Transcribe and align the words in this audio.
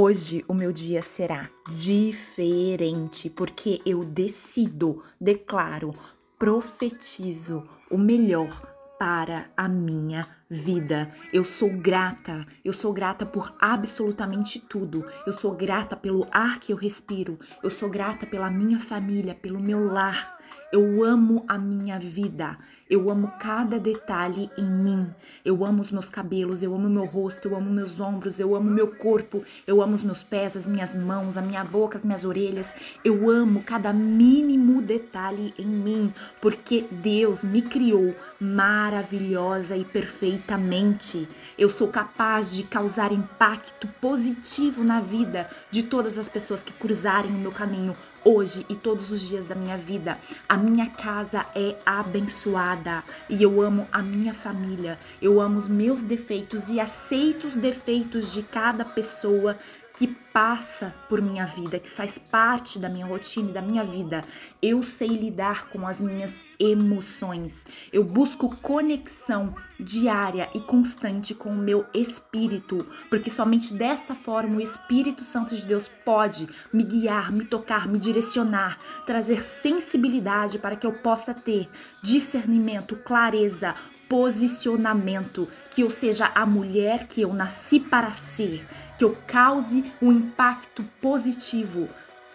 Hoje 0.00 0.44
o 0.46 0.54
meu 0.54 0.72
dia 0.72 1.02
será 1.02 1.50
diferente 1.66 3.28
porque 3.28 3.82
eu 3.84 4.04
decido, 4.04 5.02
declaro, 5.20 5.92
profetizo 6.38 7.68
o 7.90 7.98
melhor 7.98 8.62
para 8.96 9.50
a 9.56 9.66
minha 9.66 10.24
vida. 10.48 11.12
Eu 11.32 11.44
sou 11.44 11.76
grata, 11.76 12.46
eu 12.64 12.72
sou 12.72 12.92
grata 12.92 13.26
por 13.26 13.52
absolutamente 13.60 14.60
tudo. 14.60 15.04
Eu 15.26 15.32
sou 15.32 15.50
grata 15.56 15.96
pelo 15.96 16.28
ar 16.30 16.60
que 16.60 16.72
eu 16.72 16.76
respiro, 16.76 17.36
eu 17.60 17.68
sou 17.68 17.90
grata 17.90 18.24
pela 18.24 18.48
minha 18.48 18.78
família, 18.78 19.34
pelo 19.34 19.58
meu 19.58 19.84
lar. 19.84 20.38
Eu 20.70 21.02
amo 21.02 21.44
a 21.48 21.58
minha 21.58 21.98
vida. 21.98 22.56
Eu 22.88 23.10
amo 23.10 23.32
cada 23.40 23.80
detalhe 23.80 24.48
em 24.56 24.64
mim. 24.64 25.14
Eu 25.44 25.64
amo 25.64 25.82
os 25.82 25.90
meus 25.90 26.10
cabelos, 26.10 26.62
eu 26.62 26.74
amo 26.74 26.88
meu 26.88 27.04
rosto, 27.04 27.48
eu 27.48 27.56
amo 27.56 27.70
meus 27.70 27.98
ombros, 28.00 28.38
eu 28.40 28.54
amo 28.54 28.70
meu 28.70 28.88
corpo, 28.88 29.42
eu 29.66 29.82
amo 29.82 29.94
os 29.94 30.02
meus 30.02 30.22
pés, 30.22 30.56
as 30.56 30.66
minhas 30.66 30.94
mãos, 30.94 31.36
a 31.36 31.42
minha 31.42 31.64
boca, 31.64 31.98
as 31.98 32.04
minhas 32.04 32.24
orelhas. 32.24 32.68
Eu 33.04 33.30
amo 33.30 33.62
cada 33.62 33.92
mínimo 33.92 34.82
detalhe 34.82 35.54
em 35.58 35.66
mim, 35.66 36.12
porque 36.40 36.84
Deus 36.90 37.44
me 37.44 37.62
criou 37.62 38.14
maravilhosa 38.40 39.76
e 39.76 39.84
perfeitamente. 39.84 41.28
Eu 41.56 41.68
sou 41.68 41.88
capaz 41.88 42.52
de 42.52 42.62
causar 42.62 43.12
impacto 43.12 43.88
positivo 44.00 44.84
na 44.84 45.00
vida 45.00 45.48
de 45.70 45.82
todas 45.82 46.18
as 46.18 46.28
pessoas 46.28 46.60
que 46.60 46.72
cruzarem 46.72 47.30
o 47.30 47.38
meu 47.38 47.52
caminho 47.52 47.96
hoje 48.28 48.66
e 48.68 48.76
todos 48.76 49.10
os 49.10 49.22
dias 49.22 49.46
da 49.46 49.54
minha 49.54 49.78
vida. 49.78 50.18
A 50.46 50.56
minha 50.56 50.90
casa 50.90 51.46
é 51.54 51.74
abençoada 51.86 53.02
e 53.28 53.42
eu 53.42 53.62
amo 53.62 53.88
a 53.90 54.02
minha 54.02 54.34
família. 54.34 54.98
Eu 55.20 55.40
amo 55.40 55.58
os 55.58 55.68
meus 55.68 56.02
defeitos 56.02 56.68
e 56.68 56.78
aceito 56.78 57.46
os 57.46 57.54
defeitos 57.54 58.30
de 58.32 58.42
cada 58.42 58.84
pessoa 58.84 59.56
que 59.98 60.06
passa 60.06 60.94
por 61.08 61.20
minha 61.20 61.44
vida, 61.44 61.80
que 61.80 61.90
faz 61.90 62.18
parte 62.18 62.78
da 62.78 62.88
minha 62.88 63.04
rotina 63.04 63.50
e 63.50 63.52
da 63.52 63.60
minha 63.60 63.82
vida. 63.82 64.22
Eu 64.62 64.80
sei 64.80 65.08
lidar 65.08 65.68
com 65.70 65.84
as 65.88 66.00
minhas 66.00 66.32
emoções. 66.56 67.66
Eu 67.92 68.04
busco 68.04 68.56
conexão 68.58 69.52
diária 69.76 70.48
e 70.54 70.60
constante 70.60 71.34
com 71.34 71.50
o 71.50 71.58
meu 71.58 71.84
espírito, 71.92 72.86
porque 73.10 73.28
somente 73.28 73.74
dessa 73.74 74.14
forma 74.14 74.58
o 74.58 74.60
Espírito 74.60 75.24
Santo 75.24 75.56
de 75.56 75.66
Deus 75.66 75.90
pode 76.04 76.48
me 76.72 76.84
guiar, 76.84 77.32
me 77.32 77.44
tocar, 77.44 77.88
me 77.88 77.98
direcionar, 77.98 78.78
trazer 79.04 79.42
sensibilidade 79.42 80.60
para 80.60 80.76
que 80.76 80.86
eu 80.86 80.92
possa 80.92 81.34
ter 81.34 81.68
discernimento, 82.04 82.94
clareza, 82.94 83.74
posicionamento, 84.08 85.48
que 85.72 85.82
eu 85.82 85.90
seja 85.90 86.30
a 86.36 86.46
mulher 86.46 87.08
que 87.08 87.20
eu 87.20 87.34
nasci 87.34 87.80
para 87.80 88.12
ser 88.12 88.64
que 88.98 89.04
eu 89.04 89.16
cause 89.26 89.92
um 90.02 90.10
impacto 90.10 90.84
positivo 91.00 91.88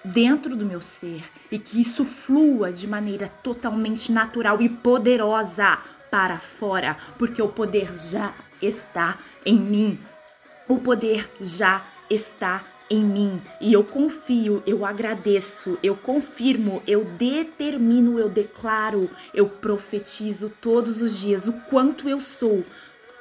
dentro 0.03 0.56
do 0.56 0.66
meu 0.66 0.81
ser 0.81 1.23
e 1.52 1.59
que 1.59 1.81
isso 1.81 2.06
flua 2.06 2.72
de 2.72 2.88
maneira 2.88 3.28
totalmente 3.44 4.11
natural 4.11 4.61
e 4.61 4.69
poderosa 4.69 5.78
para 6.09 6.39
fora, 6.39 6.97
porque 7.17 7.41
o 7.41 7.47
poder 7.47 7.94
já 7.94 8.34
está 8.61 9.17
em 9.45 9.59
mim. 9.59 10.00
O 10.67 10.78
poder 10.78 11.30
já 11.41 11.86
está 12.09 12.64
em 12.89 13.03
mim 13.03 13.41
e 13.59 13.73
eu 13.73 13.84
confio, 13.84 14.61
eu 14.66 14.86
agradeço, 14.86 15.78
eu 15.81 15.95
confirmo, 15.95 16.84
eu 16.86 17.03
determino, 17.03 18.19
eu 18.19 18.30
declaro, 18.30 19.09
eu 19.34 19.47
profetizo 19.47 20.52
todos 20.61 21.02
os 21.02 21.17
dias 21.17 21.47
o 21.47 21.53
quanto 21.69 22.08
eu 22.08 22.22
sou 22.22 22.64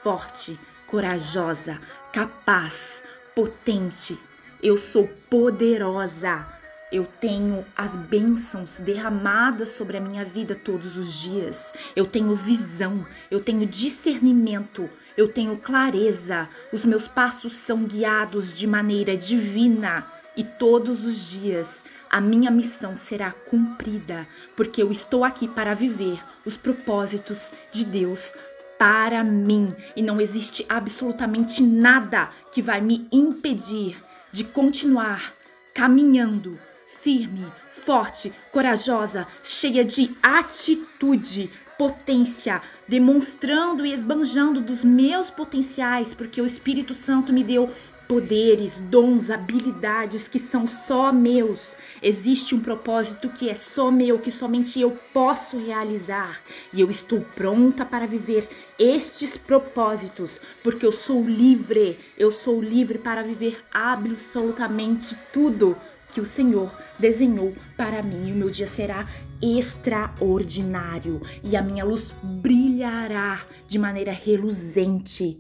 forte, 0.02 0.58
corajosa, 0.86 1.80
capaz, 2.12 3.02
potente, 3.34 4.18
eu 4.62 4.76
sou 4.76 5.08
poderosa. 5.28 6.46
Eu 6.90 7.06
tenho 7.20 7.64
as 7.74 7.96
bênçãos 7.96 8.78
derramadas 8.78 9.70
sobre 9.70 9.96
a 9.96 10.00
minha 10.00 10.24
vida 10.24 10.54
todos 10.54 10.96
os 10.98 11.14
dias. 11.14 11.72
Eu 11.96 12.06
tenho 12.06 12.36
visão, 12.36 13.04
eu 13.30 13.42
tenho 13.42 13.66
discernimento, 13.66 14.88
eu 15.16 15.26
tenho 15.26 15.56
clareza. 15.56 16.48
Os 16.70 16.84
meus 16.84 17.08
passos 17.08 17.54
são 17.54 17.84
guiados 17.84 18.52
de 18.52 18.66
maneira 18.66 19.16
divina 19.16 20.06
e 20.36 20.44
todos 20.44 21.04
os 21.04 21.30
dias 21.30 21.84
a 22.10 22.20
minha 22.20 22.50
missão 22.50 22.94
será 22.94 23.30
cumprida, 23.30 24.28
porque 24.54 24.82
eu 24.82 24.92
estou 24.92 25.24
aqui 25.24 25.48
para 25.48 25.72
viver 25.72 26.22
os 26.44 26.58
propósitos 26.58 27.50
de 27.72 27.86
Deus 27.86 28.34
para 28.78 29.24
mim 29.24 29.74
e 29.96 30.02
não 30.02 30.20
existe 30.20 30.66
absolutamente 30.68 31.62
nada 31.62 32.28
que 32.52 32.62
vai 32.62 32.80
me 32.80 33.08
impedir 33.10 33.96
de 34.30 34.44
continuar 34.44 35.32
caminhando 35.74 36.58
firme, 36.86 37.44
forte, 37.72 38.32
corajosa, 38.52 39.26
cheia 39.42 39.84
de 39.84 40.14
atitude, 40.22 41.50
potência, 41.78 42.62
demonstrando 42.86 43.84
e 43.84 43.92
esbanjando 43.92 44.60
dos 44.60 44.84
meus 44.84 45.30
potenciais, 45.30 46.14
porque 46.14 46.40
o 46.40 46.46
Espírito 46.46 46.94
Santo 46.94 47.32
me 47.32 47.42
deu 47.42 47.68
poderes, 48.08 48.78
dons, 48.78 49.30
habilidades 49.30 50.28
que 50.28 50.38
são 50.38 50.66
só 50.66 51.12
meus. 51.12 51.76
Existe 52.02 52.54
um 52.54 52.60
propósito 52.60 53.28
que 53.28 53.48
é 53.48 53.54
só 53.54 53.90
meu, 53.90 54.18
que 54.18 54.30
somente 54.30 54.80
eu 54.80 54.96
posso 55.12 55.58
realizar. 55.58 56.40
E 56.72 56.80
eu 56.80 56.90
estou 56.90 57.20
pronta 57.34 57.84
para 57.84 58.06
viver 58.06 58.48
estes 58.78 59.36
propósitos, 59.36 60.40
porque 60.62 60.84
eu 60.84 60.92
sou 60.92 61.22
livre. 61.22 61.98
Eu 62.18 62.32
sou 62.32 62.60
livre 62.60 62.98
para 62.98 63.22
viver 63.22 63.62
absolutamente 63.72 65.16
tudo 65.32 65.76
que 66.12 66.20
o 66.20 66.26
Senhor 66.26 66.70
desenhou 66.98 67.52
para 67.76 68.02
mim. 68.02 68.28
E 68.28 68.32
o 68.32 68.36
meu 68.36 68.50
dia 68.50 68.66
será 68.66 69.08
extraordinário 69.42 71.20
e 71.42 71.56
a 71.56 71.62
minha 71.62 71.84
luz 71.84 72.14
brilhará 72.22 73.42
de 73.66 73.76
maneira 73.76 74.12
reluzente 74.12 75.36